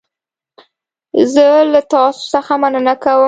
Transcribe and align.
زه 1.33 1.45
له 1.71 1.81
تاسو 1.93 2.21
څخه 2.33 2.53
مننه 2.61 2.93
کوم. 3.03 3.19